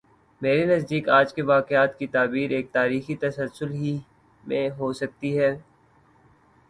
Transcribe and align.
میرے 0.41 0.63
نزدیک 0.65 1.09
آج 1.09 1.33
کے 1.33 1.41
واقعات 1.41 1.97
کی 1.99 2.07
تعبیر 2.07 2.51
ایک 2.51 2.71
تاریخی 2.71 3.15
تسلسل 3.17 3.71
ہی 3.73 3.97
میں 4.43 4.69
ہو 4.79 4.91
سکتی 4.93 5.37
ہے۔ 5.39 5.55